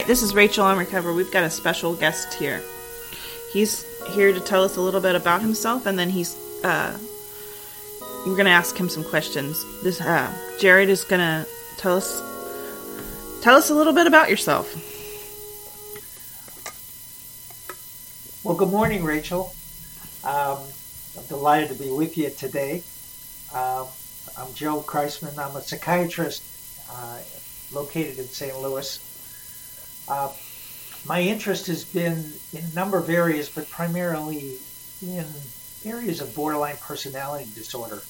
[0.00, 1.14] This is Rachel on Recover.
[1.14, 2.60] We've got a special guest here.
[3.54, 6.98] He's here to tell us a little bit about himself, and then he's uh,
[8.26, 9.64] we're gonna ask him some questions.
[9.82, 10.30] This uh,
[10.60, 11.46] Jared is gonna
[11.78, 12.20] tell us
[13.42, 14.74] tell us a little bit about yourself.
[18.44, 19.54] Well, good morning, Rachel.
[20.22, 20.58] Um,
[21.16, 22.82] I'm delighted to be with you today.
[23.54, 23.86] Um,
[24.36, 25.38] I'm Joe Kreisman.
[25.38, 26.42] I'm a psychiatrist
[26.90, 27.20] uh,
[27.72, 28.58] located in St.
[28.60, 29.12] Louis.
[30.08, 30.32] Uh,
[31.06, 34.56] my interest has been in a number of areas, but primarily
[35.02, 35.26] in
[35.84, 38.02] areas of borderline personality disorder.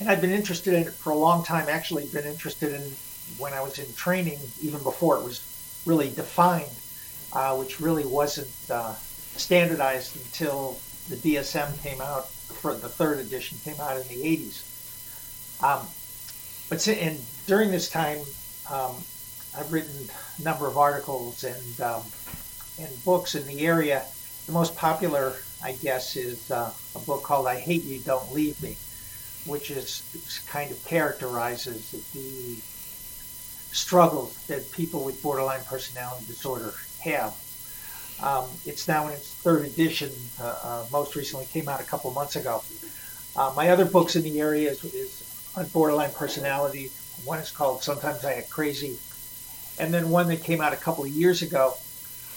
[0.00, 2.82] And I've been interested in it for a long time, actually been interested in
[3.38, 5.40] when I was in training, even before it was
[5.84, 6.70] really defined,
[7.32, 13.58] uh, which really wasn't uh, standardized until the DSM came out, for the third edition
[13.64, 14.64] came out in the 80s.
[15.62, 15.86] Um,
[16.68, 18.18] but and during this time,
[18.70, 18.94] um,
[19.58, 22.02] I've written a number of articles and um,
[22.78, 24.04] and books in the area.
[24.46, 28.62] The most popular, I guess, is uh, a book called "I Hate You, Don't Leave
[28.62, 28.76] Me,"
[29.46, 30.02] which is
[30.48, 32.60] kind of characterizes the
[33.74, 37.34] struggles that people with borderline personality disorder have.
[38.22, 40.10] Um, it's now in its third edition.
[40.40, 42.62] Uh, uh, most recently came out a couple months ago.
[43.36, 46.90] Uh, my other books in the area is, is, on borderline personality.
[47.24, 48.98] One is called "Sometimes I Act Crazy,"
[49.80, 51.74] and then one that came out a couple of years ago,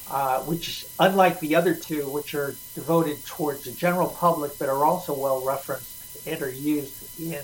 [0.10, 4.86] uh, which, unlike the other two, which are devoted towards the general public but are
[4.86, 7.44] also well referenced and are used in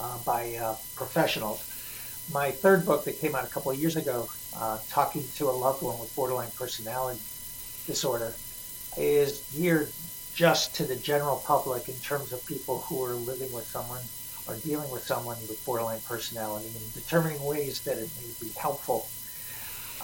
[0.00, 1.70] uh, by uh, professionals.
[2.32, 4.28] My third book that came out a couple of years ago,
[4.88, 7.20] "Talking to a Loved One with Borderline Personality."
[7.86, 8.34] disorder
[8.96, 9.90] is geared
[10.34, 14.02] just to the general public in terms of people who are living with someone
[14.46, 19.08] or dealing with someone with borderline personality and determining ways that it may be helpful.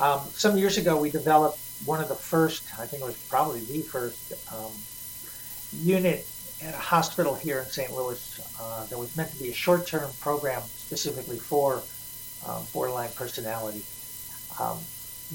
[0.01, 3.61] Um, some years ago, we developed one of the first, I think it was probably
[3.61, 4.73] the first um,
[5.73, 6.27] unit
[6.63, 7.93] at a hospital here in St.
[7.93, 11.83] Louis uh, that was meant to be a short term program specifically for
[12.47, 13.83] uh, borderline personality.
[14.59, 14.79] Um,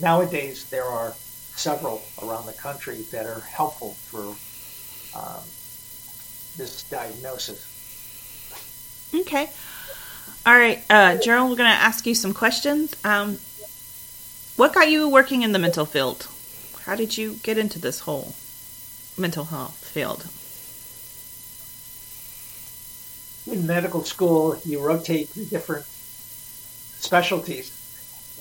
[0.01, 1.13] nowadays, there are
[1.55, 4.35] several around the country that are helpful for
[5.17, 5.43] um,
[6.57, 7.71] this diagnosis.
[9.13, 9.49] Okay.
[10.45, 12.95] All right, uh, Jerold, we're going to ask you some questions.
[13.03, 13.39] Um,
[14.55, 16.27] what got you working in the mental field?
[16.83, 18.35] How did you get into this whole
[19.17, 20.25] mental health field?
[23.51, 27.71] In medical school, you rotate through different specialties.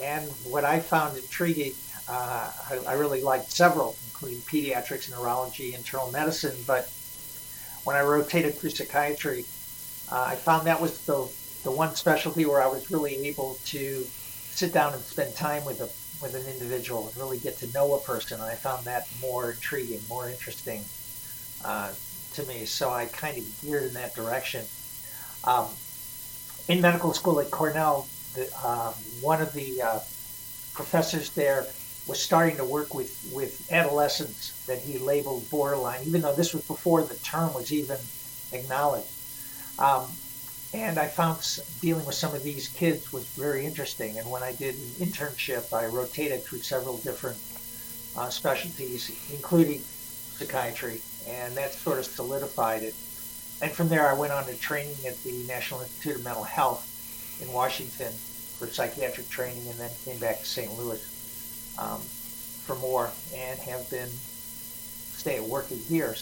[0.02, 1.74] And what I found intriguing
[2.08, 6.56] uh, I, I, really liked several, including pediatrics, neurology, internal medicine.
[6.66, 6.90] But
[7.84, 9.46] when I rotated through psychiatry,
[10.12, 11.28] uh, I found that was the
[11.64, 14.04] the one specialty where I was really able to
[14.50, 15.88] sit down and spend time with a
[16.24, 18.40] with an individual and really get to know a person.
[18.40, 20.82] I found that more intriguing, more interesting
[21.64, 21.92] uh,
[22.32, 22.64] to me.
[22.64, 24.64] So I kind of geared in that direction.
[25.44, 25.68] Um,
[26.68, 30.00] in medical school at Cornell, the, um, one of the uh,
[30.72, 31.66] professors there
[32.06, 36.66] was starting to work with, with adolescents that he labeled borderline, even though this was
[36.66, 37.98] before the term was even
[38.52, 39.08] acknowledged.
[39.78, 40.06] Um,
[40.74, 41.38] and I found
[41.80, 44.18] dealing with some of these kids was very interesting.
[44.18, 47.38] And when I did an internship, I rotated through several different
[48.16, 52.94] uh, specialties, including psychiatry, and that sort of solidified it.
[53.62, 57.38] And from there, I went on to training at the National Institute of Mental Health
[57.40, 58.12] in Washington
[58.58, 60.76] for psychiatric training, and then came back to St.
[60.76, 61.00] Louis
[61.78, 66.16] um, for more and have been stay working here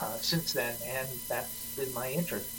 [0.00, 2.57] uh, since then, and that's been my interest.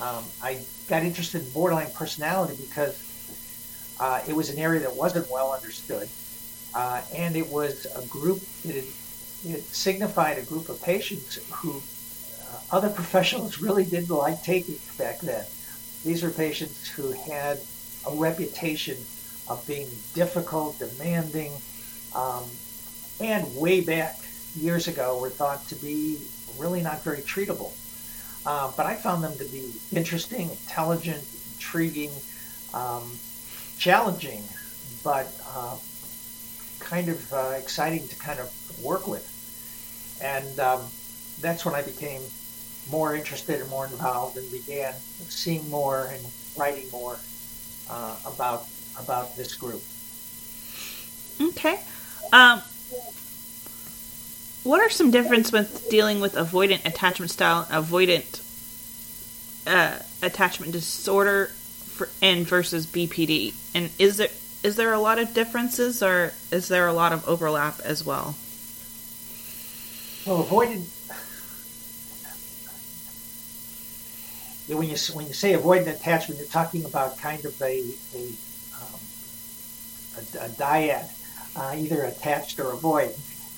[0.00, 3.06] Um, I got interested in borderline personality because
[4.00, 6.08] uh, it was an area that wasn't well understood,
[6.74, 8.86] uh, and it was a group it,
[9.44, 11.82] it signified a group of patients who
[12.50, 15.44] uh, other professionals really didn't like taking back then.
[16.04, 17.60] These were patients who had
[18.10, 18.96] a reputation
[19.48, 21.52] of being difficult, demanding,
[22.14, 22.44] um,
[23.20, 24.16] and way back
[24.56, 26.18] years ago were thought to be
[26.56, 27.72] really not very treatable.
[28.46, 31.22] Uh, but I found them to be interesting, intelligent,
[31.54, 32.10] intriguing,
[32.72, 33.18] um,
[33.78, 34.42] challenging,
[35.04, 35.76] but uh,
[36.78, 38.50] kind of uh, exciting to kind of
[38.82, 39.26] work with.
[40.22, 40.82] And um,
[41.40, 42.22] that's when I became
[42.90, 46.24] more interested and more involved and began seeing more and
[46.56, 47.18] writing more
[47.88, 48.66] uh, about
[48.98, 49.82] about this group.
[51.40, 51.80] Okay.
[52.32, 52.62] Um,
[54.62, 58.40] what are some differences with dealing with avoidant attachment style, avoidant
[59.66, 63.54] uh, attachment disorder, for, and versus BPD?
[63.74, 64.28] And is there
[64.62, 68.36] is there a lot of differences, or is there a lot of overlap as well?
[70.26, 70.86] Well, avoidant.
[74.68, 77.82] When you when you say avoidant attachment, you're talking about kind of a
[78.14, 78.22] a,
[78.76, 79.00] um,
[80.18, 81.10] a, a dyad,
[81.56, 83.14] uh, either attached or avoid,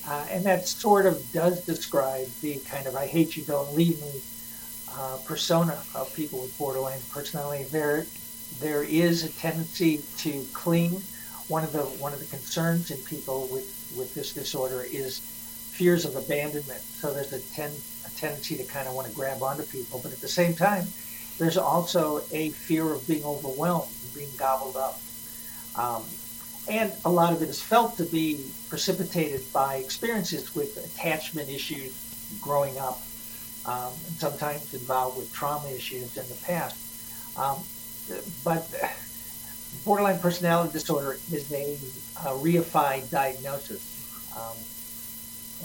[0.06, 4.00] uh, and that sort of does describe the kind of "I hate you, don't leave
[4.00, 4.20] me"
[4.96, 7.64] uh, persona of people with borderline personality.
[7.64, 8.06] There,
[8.60, 11.02] there is a tendency to cling.
[11.48, 15.20] One of the one of the concerns in people with with this disorder is
[15.72, 16.80] fears of abandonment.
[16.80, 17.70] So there's a, ten,
[18.06, 20.86] a tendency to kind of want to grab onto people, but at the same time,
[21.38, 25.00] there's also a fear of being overwhelmed, being gobbled up.
[25.74, 26.04] Um,
[26.68, 31.92] and a lot of it is felt to be precipitated by experiences with attachment issues
[32.40, 33.02] growing up,
[33.66, 36.76] um, and sometimes involved with trauma issues in the past.
[37.36, 37.58] Um,
[38.44, 38.68] but
[39.84, 41.74] borderline personality disorder is a,
[42.28, 43.88] a reified diagnosis.
[44.36, 44.56] Um,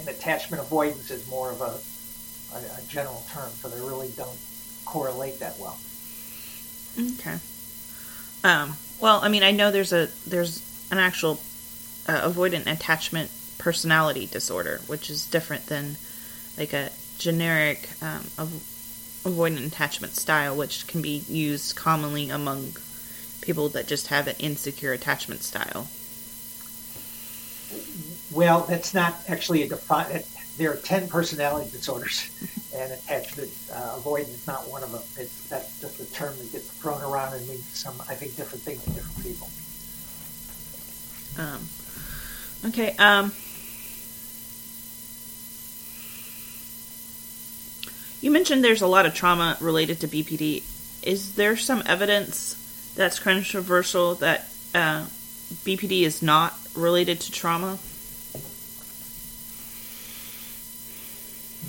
[0.00, 1.78] and attachment avoidance is more of a,
[2.56, 4.38] a, a, general term, so they really don't
[4.84, 5.78] correlate that well.
[6.98, 7.38] Okay.
[8.44, 11.40] Um, well, I mean, I know there's a there's an actual
[12.06, 15.96] uh, avoidant attachment personality disorder, which is different than
[16.56, 18.24] like a generic um,
[19.24, 22.74] avoidant attachment style, which can be used commonly among
[23.40, 25.88] people that just have an insecure attachment style.
[28.30, 30.24] Well, that's not actually a defined.
[30.56, 32.30] There are ten personality disorders,
[32.74, 35.02] and attachment uh, avoidance is not one of them.
[35.16, 38.62] It's that's just a term that gets thrown around and means some, I think, different
[38.64, 39.48] things to different people.
[41.36, 41.68] Um,
[42.66, 42.94] okay.
[42.98, 43.32] Um,
[48.20, 50.62] you mentioned there's a lot of trauma related to BPD.
[51.02, 55.06] Is there some evidence that's controversial that uh,
[55.64, 57.78] BPD is not related to trauma?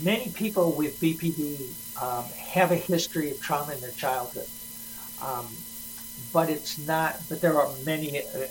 [0.02, 1.70] Many people with BPD
[2.02, 4.48] um, have a history of trauma in their childhood,
[5.22, 5.48] um,
[6.32, 7.20] but it's not.
[7.28, 8.20] But there are many.
[8.20, 8.48] Uh,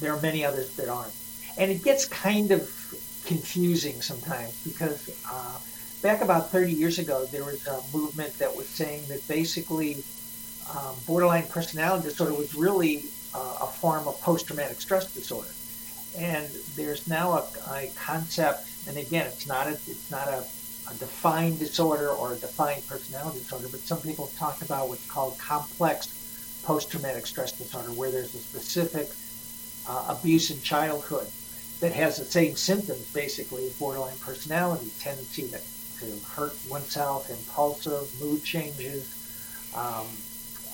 [0.00, 1.14] there are many others that aren't,
[1.56, 2.62] and it gets kind of
[3.26, 5.58] confusing sometimes because uh,
[6.02, 10.02] back about 30 years ago, there was a movement that was saying that basically
[10.76, 13.04] um, borderline personality disorder was really
[13.34, 15.48] uh, a form of post-traumatic stress disorder.
[16.18, 20.38] And there's now a, a, concept, and again, it's not a it's not a,
[20.90, 25.38] a, defined disorder or a defined personality disorder, but some people talk about what's called
[25.38, 26.14] complex
[26.64, 29.08] post-traumatic stress disorder, where there's a specific
[29.88, 31.26] uh, abuse in childhood
[31.80, 35.58] that has the same symptoms, basically, as borderline personality tendency to,
[36.00, 39.14] to hurt oneself, impulsive, mood changes,
[39.76, 40.06] um,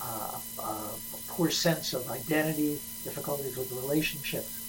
[0.03, 0.89] uh, uh,
[1.27, 4.61] poor sense of identity, difficulties with relationships.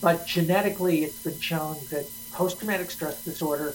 [0.00, 3.74] But genetically, it's been shown that post-traumatic stress disorder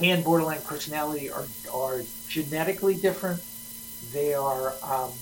[0.00, 3.42] and borderline personality are, are genetically different.
[4.12, 5.12] They are um,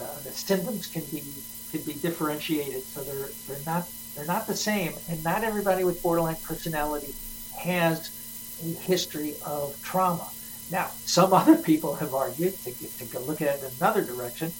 [0.00, 1.22] uh, the symptoms can be
[1.70, 6.02] can be differentiated, so they're they're not they're not the same, and not everybody with
[6.02, 7.14] borderline personality
[7.56, 8.10] has
[8.62, 10.28] a history of trauma.
[10.70, 14.52] Now, some other people have argued to, to look at it in another direction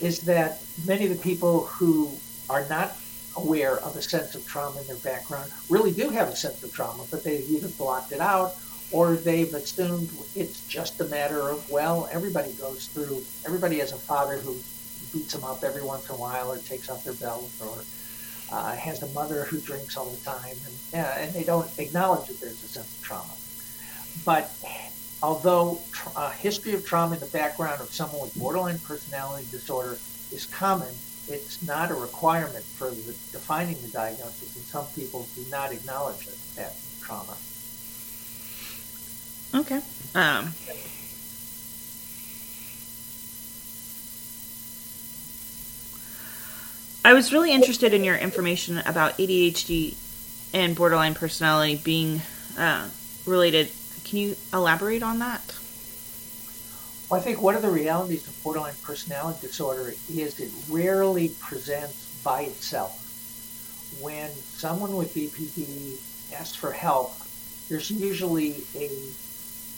[0.00, 2.10] is that many of the people who
[2.48, 2.96] are not
[3.36, 6.72] aware of a sense of trauma in their background really do have a sense of
[6.72, 8.54] trauma, but they've either blocked it out
[8.90, 13.96] or they've assumed it's just a matter of, well, everybody goes through, everybody has a
[13.96, 14.56] father who
[15.12, 17.82] beats them up every once in a while or takes off their belt or
[18.50, 20.56] uh, has a mother who drinks all the time.
[20.64, 23.32] And, yeah, and they don't acknowledge that there's a sense of trauma.
[24.24, 24.50] But
[25.22, 25.80] although
[26.16, 29.98] a history of trauma in the background of someone with borderline personality disorder
[30.32, 30.94] is common,
[31.28, 36.26] it's not a requirement for the, defining the diagnosis, and some people do not acknowledge
[36.26, 37.36] it, that trauma.
[39.54, 39.80] Okay.
[40.14, 40.52] Um,
[47.08, 49.96] I was really interested in your information about ADHD
[50.52, 52.20] and borderline personality being
[52.58, 52.86] uh,
[53.24, 53.70] related
[54.04, 55.40] can you elaborate on that?
[57.08, 62.20] Well, I think one of the realities of borderline personality disorder is it rarely presents
[62.22, 63.00] by itself.
[64.02, 65.96] when someone with BPD
[66.38, 67.16] asks for help,
[67.70, 68.90] there's usually a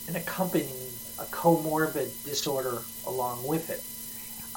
[0.08, 3.84] an accompanying a comorbid disorder along with it.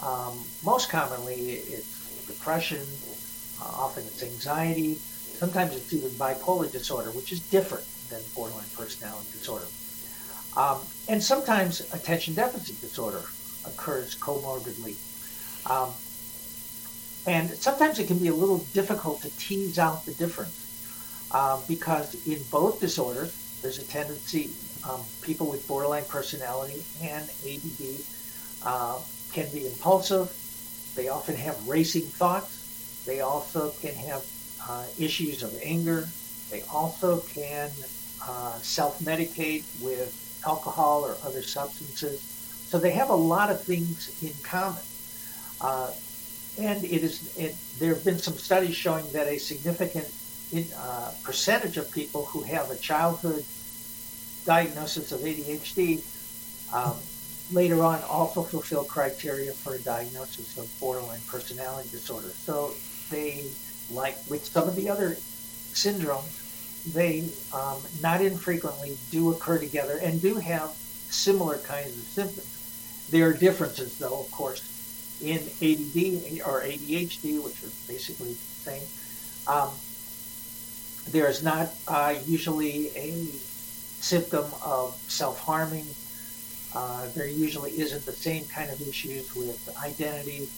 [0.04, 2.86] Um, most commonly, it's depression.
[3.62, 4.96] Uh, often it's anxiety.
[4.96, 9.66] Sometimes it's even bipolar disorder, which is different than borderline personality disorder.
[10.56, 13.22] Um, and sometimes attention deficit disorder
[13.66, 14.96] occurs comorbidly.
[15.70, 15.94] Um,
[17.26, 22.16] and sometimes it can be a little difficult to tease out the difference uh, because
[22.28, 24.52] in both disorders, there's a tendency,
[24.88, 28.02] um, people with borderline personality and ADD
[28.66, 29.00] uh,
[29.32, 30.32] can be impulsive.
[30.96, 33.04] They often have racing thoughts.
[33.06, 34.24] They also can have
[34.68, 36.08] uh, issues of anger.
[36.50, 37.70] They also can
[38.22, 42.22] uh, self medicate with alcohol or other substances.
[42.22, 44.82] So they have a lot of things in common.
[45.62, 45.92] Uh,
[46.60, 50.08] and it is it, there have been some studies showing that a significant
[50.52, 53.44] in, uh, percentage of people who have a childhood
[54.46, 56.04] diagnosis of ADHD
[56.74, 56.98] um,
[57.54, 62.30] later on also fulfill criteria for a diagnosis of borderline personality disorder.
[62.30, 62.74] So
[63.10, 63.46] they,
[63.92, 65.12] like with some of the other
[65.74, 66.40] syndromes,
[66.94, 70.70] they um, not infrequently do occur together and do have
[71.10, 73.08] similar kinds of symptoms.
[73.10, 74.70] There are differences, though, of course,
[75.22, 78.84] in ADD or ADHD, which are basically the same.
[79.48, 79.72] Um,
[81.12, 83.12] there is not uh, usually a
[84.04, 85.86] symptom of self-harming.
[86.76, 90.50] Uh, there usually isn't the same kind of issues with identity.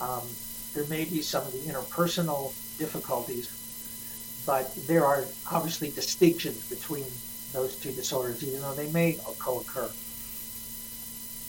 [0.00, 0.22] Um,
[0.74, 3.50] there may be some of the interpersonal difficulties,
[4.46, 7.04] but there are obviously distinctions between
[7.52, 9.90] those two disorders, even though they may co-occur.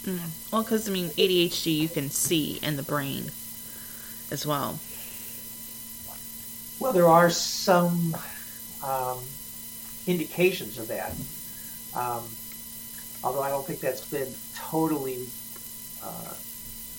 [0.03, 0.51] Mm.
[0.51, 3.31] Well, because I mean, ADHD you can see in the brain
[4.31, 4.79] as well.
[6.79, 8.15] Well, there are some
[8.83, 9.19] um,
[10.07, 11.13] indications of that.
[11.93, 12.23] Um,
[13.23, 15.27] although I don't think that's been totally
[16.03, 16.33] uh,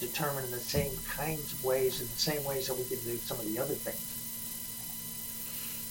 [0.01, 3.17] determined in the same kinds of ways, in the same ways that we can do
[3.17, 4.07] some of the other things.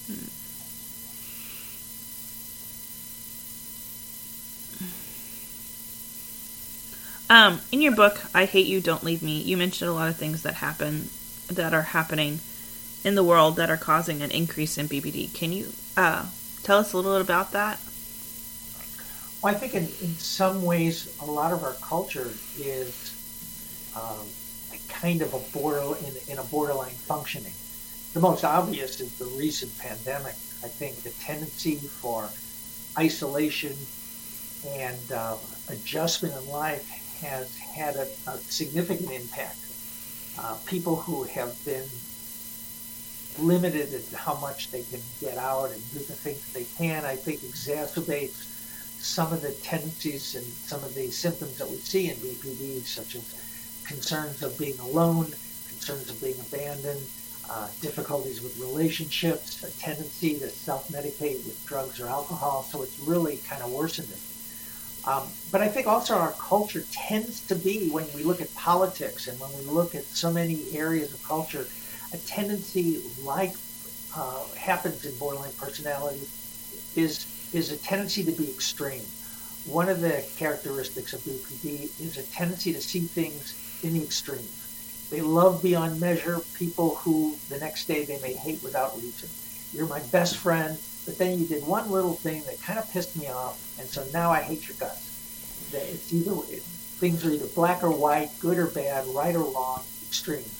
[0.08, 0.40] Hmm.
[7.32, 10.16] Um, in your book, I Hate You, Don't Leave Me, you mentioned a lot of
[10.16, 11.10] things that happen,
[11.48, 12.40] that are happening
[13.04, 15.34] in the world that are causing an increase in BPD.
[15.34, 16.26] Can you uh,
[16.64, 17.80] tell us a little bit about that?
[19.42, 23.16] Well, I think in, in some ways, a lot of our culture is
[23.96, 24.28] um,
[24.90, 27.54] kind of a border in, in a borderline functioning.
[28.14, 30.34] The most obvious is the recent pandemic.
[30.62, 32.30] I think the tendency for
[32.98, 33.78] isolation
[34.68, 35.38] and uh,
[35.70, 36.90] adjustment in life
[37.22, 39.60] has had a, a significant impact.
[40.38, 41.86] Uh, people who have been
[43.40, 47.16] limited in how much they can get out and do the things they can, I
[47.16, 48.59] think exacerbates
[49.00, 53.16] some of the tendencies and some of the symptoms that we see in BPD, such
[53.16, 55.26] as concerns of being alone,
[55.68, 57.02] concerns of being abandoned,
[57.50, 62.64] uh, difficulties with relationships, a tendency to self-medicate with drugs or alcohol.
[62.64, 64.20] So it's really kind of worsened it.
[65.08, 69.28] Um, but I think also our culture tends to be, when we look at politics
[69.28, 71.66] and when we look at so many areas of culture,
[72.14, 73.54] a tendency like
[74.16, 76.28] uh, happens in borderline personality
[76.96, 79.04] is is a tendency to be extreme.
[79.66, 84.48] One of the characteristics of BPD is a tendency to see things in the extreme.
[85.10, 89.30] They love beyond measure people who the next day they may hate without reason.
[89.74, 93.16] You're my best friend, but then you did one little thing that kind of pissed
[93.18, 95.08] me off, and so now I hate your guts.
[95.74, 99.82] It's either it, things are either black or white, good or bad, right or wrong,
[100.08, 100.56] extremes.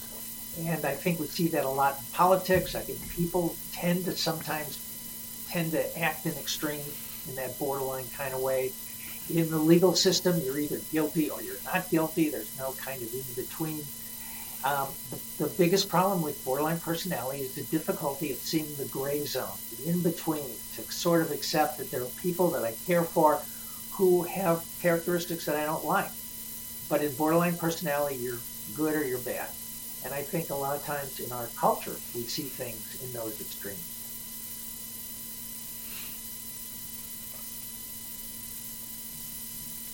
[0.58, 2.74] And I think we see that a lot in politics.
[2.74, 4.89] I think people tend to sometimes
[5.50, 6.84] tend to act in extreme
[7.28, 8.72] in that borderline kind of way.
[9.28, 12.30] In the legal system, you're either guilty or you're not guilty.
[12.30, 13.82] There's no kind of in between.
[14.62, 19.24] Um, the, the, biggest problem with borderline personality is the difficulty of seeing the gray
[19.24, 23.02] zone, the in between, to sort of accept that there are people that I care
[23.02, 23.40] for
[23.92, 26.10] who have characteristics that I don't like.
[26.90, 28.40] But in borderline personality, you're
[28.76, 29.48] good or you're bad.
[30.04, 33.40] And I think a lot of times in our culture, we see things in those
[33.40, 33.89] extremes.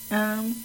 [0.09, 0.55] Um,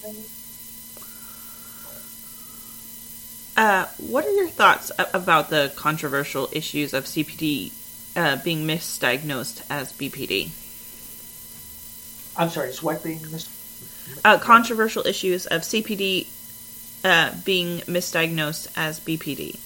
[3.57, 7.73] uh, what are your thoughts about the controversial issues of CPD
[8.17, 10.51] uh, being misdiagnosed as BPD?
[12.37, 16.27] I'm sorry, is what being mis- uh, controversial issues of CPD
[17.05, 19.59] uh, being misdiagnosed as BPD.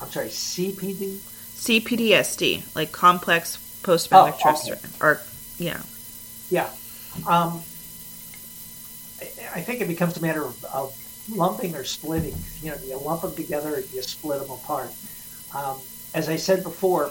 [0.00, 1.16] I'm sorry, CPD?
[1.16, 4.88] CPTSD, like complex post-traumatic Oh, stress, okay.
[5.00, 5.20] or
[5.58, 5.80] yeah.
[6.48, 6.70] Yeah.
[7.26, 7.62] Um,
[9.54, 10.94] I- think it becomes a matter of, of
[11.28, 12.36] lumping or splitting.
[12.62, 14.90] You know, you lump them together or you split them apart.
[15.54, 15.78] Um,
[16.14, 17.10] as I said before,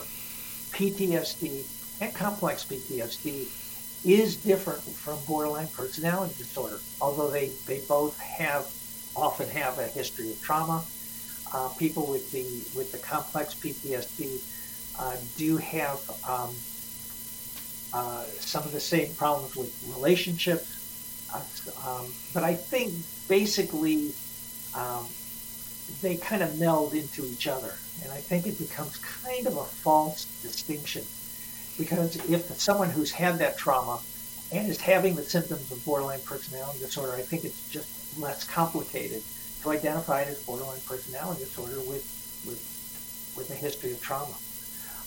[0.72, 1.66] PTSD
[2.02, 3.48] and complex PTSD
[4.06, 8.66] is different from borderline personality disorder, although they, they both have
[9.16, 10.84] often have a history of trauma.
[11.52, 12.44] Uh, people with the
[12.78, 14.40] with the complex PTSD
[15.00, 16.54] uh, do have um,
[17.92, 20.79] uh, some of the same problems with relationships.
[21.34, 22.94] Um, but I think
[23.28, 24.14] basically
[24.76, 25.06] um,
[26.02, 27.74] they kind of meld into each other.
[28.04, 31.04] And I think it becomes kind of a false distinction.
[31.78, 34.00] Because if someone who's had that trauma
[34.52, 39.22] and is having the symptoms of borderline personality disorder, I think it's just less complicated
[39.62, 42.04] to identify it as borderline personality disorder with,
[42.46, 44.36] with, with a history of trauma.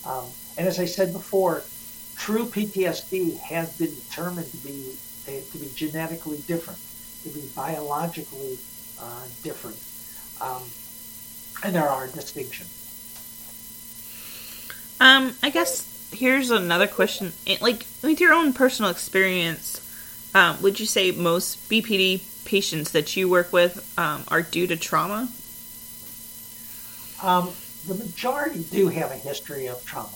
[0.04, 1.62] Um, and as I said before,
[2.16, 4.96] true PTSD has been determined to be
[5.28, 6.78] eh, to be genetically different,
[7.24, 8.58] to be biologically
[9.00, 9.78] uh, different,
[10.40, 10.62] um,
[11.64, 12.78] and there are distinctions.
[15.00, 17.32] Um, I guess here's another question.
[17.60, 19.80] Like with your own personal experience,
[20.34, 24.76] um, would you say most BPD patients that you work with um, are due to
[24.76, 25.28] trauma?
[27.22, 27.52] Um,
[27.86, 30.10] the majority do have a history of trauma.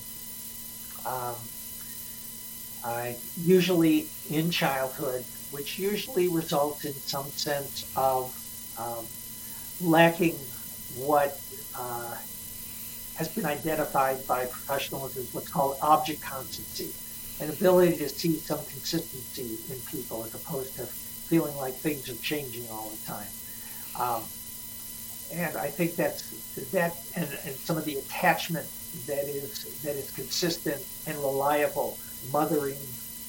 [2.86, 8.32] I usually in childhood, which usually results in some sense of
[8.78, 9.04] um,
[9.80, 10.36] lacking
[10.94, 11.40] what
[11.76, 12.16] uh,
[13.16, 16.92] has been identified by professionals as what's called object constancy,
[17.42, 22.22] an ability to see some consistency in people as opposed to feeling like things are
[22.22, 23.32] changing all the time.
[23.98, 24.22] Um,
[25.34, 26.30] and I think that's
[26.70, 28.66] that, and, and some of the attachment
[29.06, 31.98] that is that is consistent and reliable,
[32.32, 32.78] mothering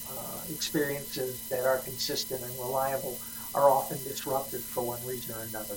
[0.10, 3.18] uh, experiences that are consistent and reliable
[3.54, 5.76] are often disrupted for one reason or another.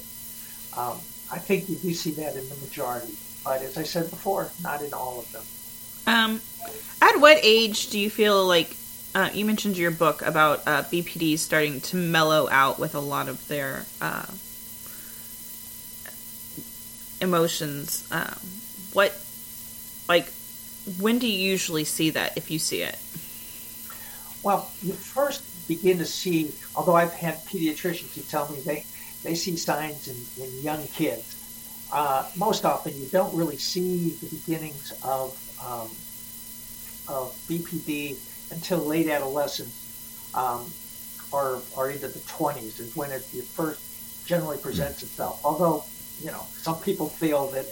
[0.76, 0.98] Um,
[1.32, 4.82] I think you do see that in the majority, but as I said before, not
[4.82, 5.42] in all of them.
[6.06, 6.40] Um,
[7.02, 8.76] at what age do you feel like
[9.14, 13.28] uh, you mentioned your book about uh, BPD starting to mellow out with a lot
[13.28, 14.26] of their uh,
[17.20, 18.06] emotions?
[18.10, 18.38] Um,
[18.92, 19.16] what,
[20.08, 20.32] like,
[20.98, 22.98] when do you usually see that if you see it?
[24.42, 28.84] Well, you first begin to see, although I've had pediatricians who tell me they,
[29.22, 31.36] they see signs in, in young kids.
[31.92, 35.88] Uh, most often, you don't really see the beginnings of, um,
[37.14, 38.16] of BPD
[38.52, 40.72] until late adolescence um,
[41.32, 45.40] or, or into the 20s is when it, it first generally presents itself.
[45.44, 45.84] Although,
[46.20, 47.66] you know, some people feel that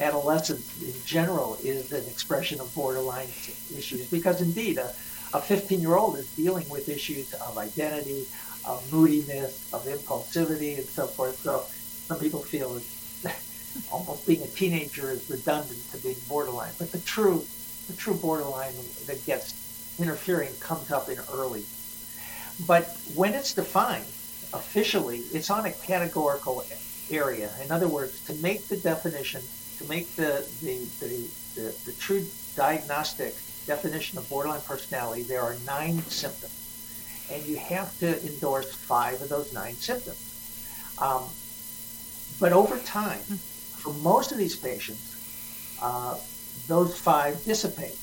[0.00, 3.28] adolescence in general is an expression of borderline
[3.76, 4.92] issues because indeed a,
[5.34, 8.26] a 15 year old is dealing with issues of identity,
[8.64, 11.40] of moodiness, of impulsivity, and so forth.
[11.40, 11.64] So
[12.06, 12.80] some people feel
[13.22, 13.36] that
[13.92, 16.72] almost being a teenager is redundant to being borderline.
[16.78, 17.44] But the true,
[17.88, 18.74] the true borderline
[19.06, 19.54] that gets
[19.98, 21.64] interfering comes up in early.
[22.66, 24.04] But when it's defined
[24.52, 26.64] officially, it's on a categorical
[27.10, 27.50] area.
[27.62, 29.42] In other words, to make the definition,
[29.78, 32.24] to make the the, the, the, the true
[32.56, 33.34] diagnostic
[33.66, 36.60] definition of borderline personality, there are nine symptoms.
[37.30, 40.20] And you have to endorse five of those nine symptoms.
[40.98, 41.24] Um,
[42.38, 46.18] but over time, for most of these patients, uh,
[46.68, 47.96] those five dissipate.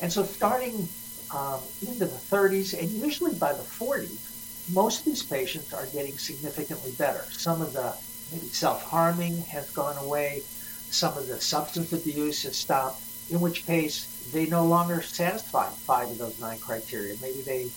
[0.00, 0.88] And so starting
[1.34, 6.18] um, into the 30s and usually by the 40s, most of these patients are getting
[6.18, 7.24] significantly better.
[7.30, 7.94] Some of the
[8.32, 10.42] maybe self-harming has gone away.
[10.90, 16.10] Some of the substance abuse has stopped, in which case they no longer satisfy five
[16.10, 17.16] of those nine criteria.
[17.20, 17.68] Maybe they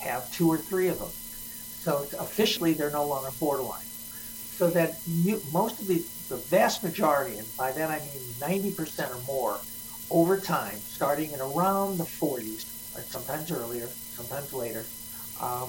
[0.00, 1.10] have two or three of them.
[1.10, 3.84] So officially they're no longer borderline.
[3.84, 9.10] So that you, most of the, the vast majority, and by that I mean 90%
[9.10, 9.60] or more,
[10.10, 14.84] over time, starting in around the 40s, or sometimes earlier, sometimes later,
[15.40, 15.68] um,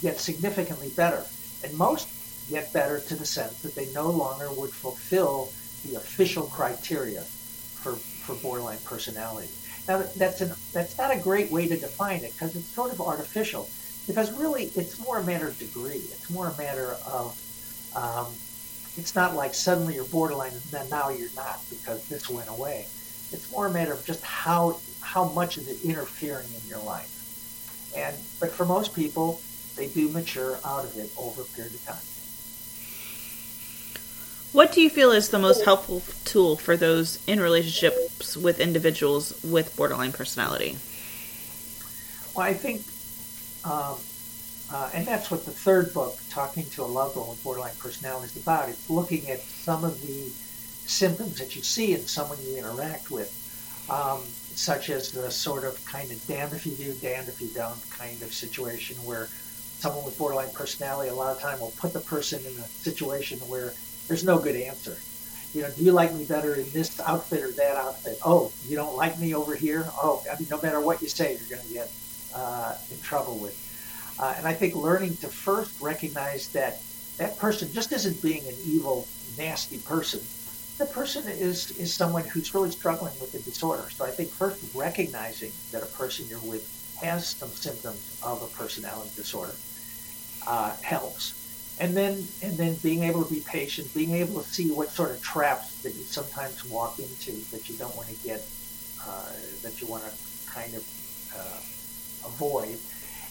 [0.00, 1.24] get significantly better.
[1.62, 2.08] And most
[2.50, 5.50] get better to the sense that they no longer would fulfill
[5.86, 9.48] the official criteria for, for borderline personality.
[9.86, 13.00] Now, that's, an, that's not a great way to define it because it's sort of
[13.00, 13.68] artificial.
[14.06, 16.02] Because really, it's more a matter of degree.
[16.12, 17.38] It's more a matter of,
[17.94, 18.26] um,
[18.96, 22.86] it's not like suddenly you're borderline and then now you're not because this went away.
[23.32, 27.10] It's more a matter of just how, how much is it interfering in your life.
[27.96, 29.40] And, but for most people,
[29.76, 32.13] they do mature out of it over a period of time.
[34.54, 39.42] What do you feel is the most helpful tool for those in relationships with individuals
[39.42, 40.78] with borderline personality?
[42.36, 42.82] Well, I think,
[43.64, 43.98] um,
[44.72, 48.26] uh, and that's what the third book, Talking to a Loved One with Borderline Personality,
[48.26, 48.68] is about.
[48.68, 50.30] It's looking at some of the
[50.86, 53.34] symptoms that you see in someone you interact with,
[53.90, 54.20] um,
[54.54, 57.90] such as the sort of kind of damned if you do, damned if you don't
[57.90, 59.26] kind of situation where
[59.80, 63.36] someone with borderline personality a lot of time will put the person in a situation
[63.40, 63.74] where
[64.08, 64.96] there's no good answer.
[65.54, 68.18] You know, do you like me better in this outfit or that outfit?
[68.24, 69.86] Oh, you don't like me over here?
[69.92, 71.90] Oh, I mean, no matter what you say, you're going to get
[72.34, 73.60] uh, in trouble with.
[74.18, 76.80] Uh, and I think learning to first recognize that
[77.18, 79.06] that person just isn't being an evil,
[79.38, 80.20] nasty person.
[80.78, 83.88] The person is, is someone who's really struggling with a disorder.
[83.90, 86.68] So I think first recognizing that a person you're with
[87.00, 89.54] has some symptoms of a personality disorder
[90.48, 91.43] uh, helps
[91.80, 95.10] and then and then being able to be patient, being able to see what sort
[95.10, 98.46] of traps that you sometimes walk into that you don't want to get,
[99.06, 99.32] uh,
[99.62, 100.10] that you want to
[100.50, 100.84] kind of
[101.36, 102.78] uh, avoid.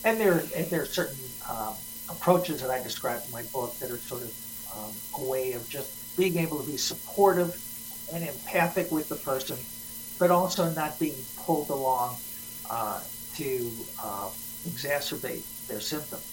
[0.03, 1.75] And there and there are certain um,
[2.09, 4.33] approaches that I describe in my book that are sort of
[4.75, 7.57] um, a way of just being able to be supportive
[8.13, 9.57] and empathic with the person,
[10.19, 12.17] but also not being pulled along
[12.69, 13.01] uh,
[13.35, 13.71] to
[14.03, 14.29] uh,
[14.67, 16.32] exacerbate their symptoms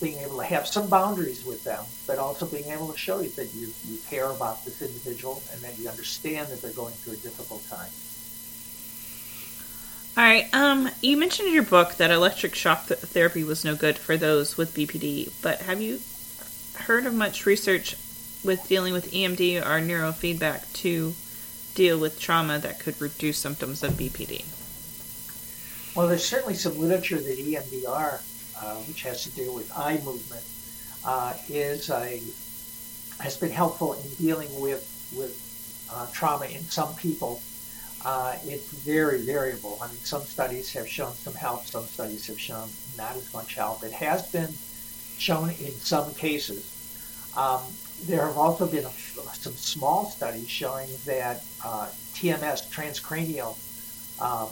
[0.00, 3.28] being able to have some boundaries with them, but also being able to show you
[3.30, 7.14] that you, you care about this individual and that you understand that they're going through
[7.14, 7.90] a difficult time.
[10.16, 10.52] All right.
[10.52, 14.56] Um, you mentioned in your book that electric shock therapy was no good for those
[14.56, 16.00] with BPD, but have you
[16.74, 17.96] heard of much research
[18.42, 21.14] with dealing with EMD or neurofeedback to
[21.74, 24.44] deal with trauma that could reduce symptoms of BPD?
[25.96, 28.20] Well, there's certainly some literature that EMDR
[28.62, 30.44] uh, which has to do with eye movement,
[31.04, 32.20] uh, is a
[33.22, 37.40] has been helpful in dealing with with uh, trauma in some people.
[38.04, 39.78] Uh, it's very variable.
[39.82, 43.54] I mean, some studies have shown some help, some studies have shown not as much
[43.54, 43.82] help.
[43.82, 44.48] It has been
[45.18, 46.76] shown in some cases.
[47.36, 47.60] Um,
[48.06, 48.90] there have also been a,
[49.34, 51.42] some small studies showing that
[52.14, 53.56] TMS, transcranial
[54.20, 54.48] um,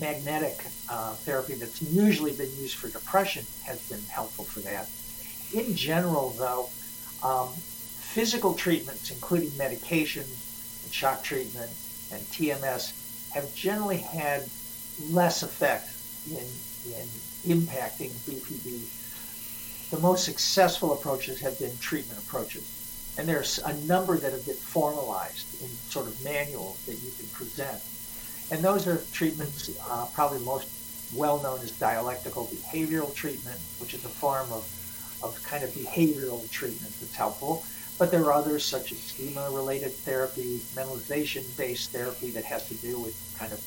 [0.00, 4.88] magnetic uh, therapy that's usually been used for depression has been helpful for that.
[5.52, 6.68] In general, though,
[7.22, 11.70] um, physical treatments, including medication and shock treatment
[12.12, 14.48] and TMS, have generally had
[15.10, 15.90] less effect
[16.30, 16.46] in,
[16.92, 17.06] in
[17.58, 19.90] impacting BPD.
[19.90, 22.74] The most successful approaches have been treatment approaches.
[23.18, 27.26] And there's a number that have been formalized in sort of manuals that you can
[27.28, 27.82] present
[28.50, 30.68] and those are treatments uh, probably most
[31.14, 34.64] well known as dialectical behavioral treatment, which is a form of,
[35.22, 37.64] of kind of behavioral treatment that's helpful.
[37.98, 42.74] But there are others such as schema related therapy, mentalization based therapy that has to
[42.74, 43.60] do with kind of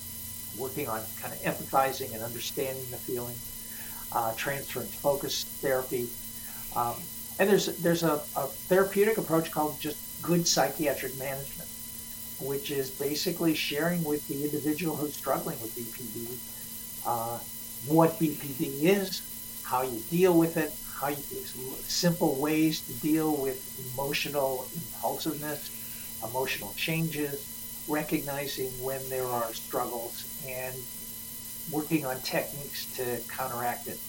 [0.58, 3.36] working on kind of empathizing and understanding the feeling,
[4.14, 6.08] uh, transference focus therapy.
[6.76, 6.96] Um,
[7.40, 11.68] and there's, there's a, a therapeutic approach called just good psychiatric management
[12.44, 16.28] which is basically sharing with the individual who's struggling with BPD
[17.06, 17.40] uh,
[17.88, 19.22] what BPD is,
[19.64, 23.60] how you deal with it, how you simple ways to deal with
[23.94, 30.76] emotional impulsiveness, emotional changes, recognizing when there are struggles, and
[31.72, 34.00] working on techniques to counteract it.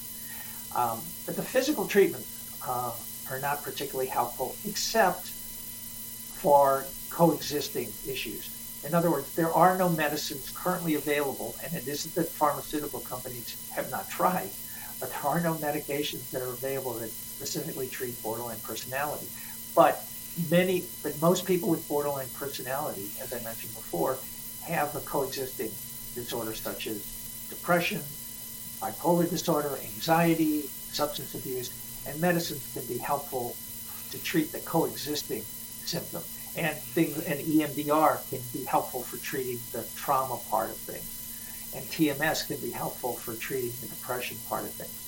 [0.75, 2.93] Um, but the physical treatments uh,
[3.31, 8.62] are not particularly helpful, except for coexisting issues.
[8.85, 13.57] In other words, there are no medicines currently available, and it isn't that pharmaceutical companies
[13.71, 14.51] have not tried,
[14.99, 19.27] but there are no medications that are available that specifically treat borderline personality.
[19.75, 20.05] But
[20.51, 24.19] many, but most people with borderline personality, as I mentioned before,
[24.67, 25.71] have a coexisting
[26.15, 28.01] disorder such as depression,
[28.81, 31.71] bipolar disorder, anxiety, substance abuse,
[32.07, 33.57] and medicines can be helpful
[34.11, 35.43] to treat the coexisting
[35.85, 36.23] symptom
[36.57, 41.85] and things and EMDR can be helpful for treating the trauma part of things, and
[41.87, 44.99] TMS can be helpful for treating the depression part of things.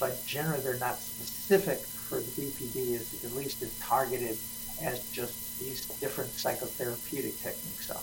[0.00, 4.36] But generally, they're not specific for the BPD, is at least as targeted
[4.82, 8.02] as just these different psychotherapeutic techniques are.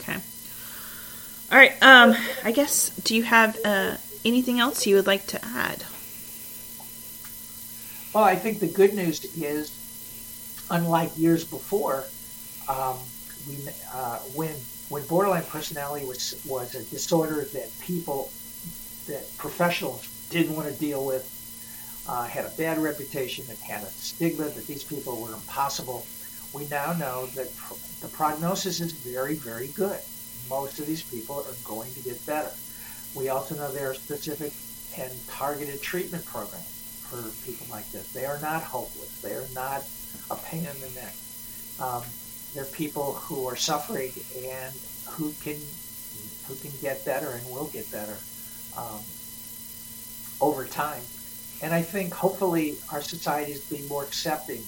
[0.00, 0.18] Okay.
[1.52, 1.80] All right.
[1.82, 2.90] Um, I guess.
[2.90, 5.84] Do you have uh, anything else you would like to add?
[8.12, 9.77] Well, I think the good news is
[10.70, 12.04] unlike years before,
[12.68, 12.98] um,
[13.48, 13.56] we,
[13.92, 14.54] uh, when
[14.88, 18.30] when borderline personality was was a disorder that people
[19.06, 21.24] that professionals didn't want to deal with,
[22.08, 26.06] uh, had a bad reputation, it had a stigma that these people were impossible.
[26.52, 30.00] We now know that pr- the prognosis is very, very good.
[30.48, 32.50] Most of these people are going to get better.
[33.14, 34.52] We also know there are specific
[34.98, 36.64] and targeted treatment programs
[37.08, 38.12] for people like this.
[38.12, 39.20] They are not hopeless.
[39.20, 39.82] They are not
[40.30, 41.14] a pain in the neck.
[41.80, 42.02] Um,
[42.54, 44.74] they're people who are suffering and
[45.10, 45.56] who can
[46.46, 48.16] who can get better and will get better
[48.76, 49.00] um,
[50.40, 51.02] over time.
[51.60, 54.62] And I think hopefully our society is being more accepting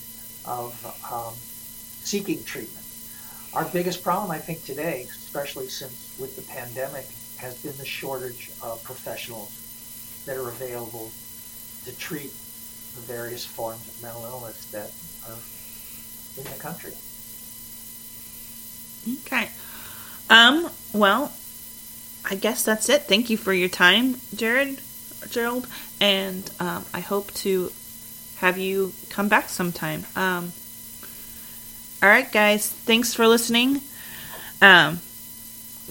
[0.45, 0.75] of
[1.11, 1.35] um,
[2.05, 2.85] seeking treatment.
[3.55, 7.07] Our biggest problem, I think, today, especially since with the pandemic,
[7.39, 11.11] has been the shortage of professionals that are available
[11.85, 12.33] to treat
[12.95, 14.93] the various forms of mental illness that
[16.37, 16.93] in the country.
[19.27, 19.49] Okay.
[20.29, 21.33] Um, well,
[22.29, 23.03] I guess that's it.
[23.03, 24.79] Thank you for your time, Jared,
[25.29, 25.67] Jerold,
[26.01, 27.73] and um, I hope to
[28.37, 30.05] have you come back sometime.
[30.17, 30.53] Um,
[32.03, 33.81] all right, guys, thanks for listening.
[34.63, 35.01] Um,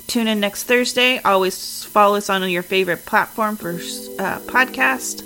[0.08, 1.20] tune in next Thursday.
[1.20, 5.22] Always follow us on your favorite platform for uh, podcast,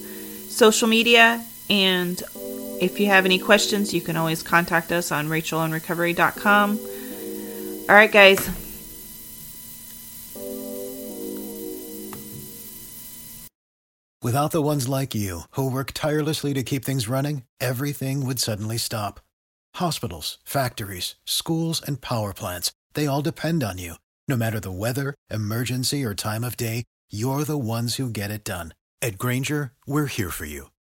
[0.50, 2.22] social media, and
[2.82, 6.80] if you have any questions, you can always contact us on rachelonrecovery.com.
[7.90, 8.50] All right, guys.
[14.22, 18.78] Without the ones like you, who work tirelessly to keep things running, everything would suddenly
[18.78, 19.20] stop.
[19.76, 23.96] Hospitals, factories, schools, and power plants, they all depend on you.
[24.30, 28.46] No matter the weather, emergency, or time of day, you're the ones who get it
[28.46, 28.74] done.
[29.02, 30.70] At Grainger, we're here for you